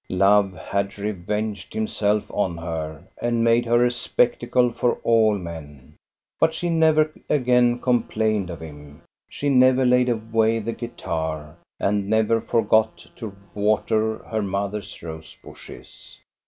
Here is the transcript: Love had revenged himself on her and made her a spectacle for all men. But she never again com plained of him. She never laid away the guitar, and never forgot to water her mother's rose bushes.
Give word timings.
Love 0.09 0.53
had 0.55 0.97
revenged 0.97 1.75
himself 1.75 2.23
on 2.31 2.57
her 2.57 3.03
and 3.21 3.43
made 3.43 3.67
her 3.67 3.85
a 3.85 3.91
spectacle 3.91 4.71
for 4.71 4.93
all 5.03 5.37
men. 5.37 5.93
But 6.39 6.55
she 6.55 6.71
never 6.71 7.13
again 7.29 7.77
com 7.77 8.01
plained 8.07 8.49
of 8.49 8.61
him. 8.61 9.03
She 9.29 9.47
never 9.47 9.85
laid 9.85 10.09
away 10.09 10.57
the 10.57 10.73
guitar, 10.73 11.55
and 11.79 12.09
never 12.09 12.41
forgot 12.41 13.05
to 13.17 13.35
water 13.53 14.17
her 14.25 14.41
mother's 14.41 15.03
rose 15.03 15.37
bushes. 15.43 16.17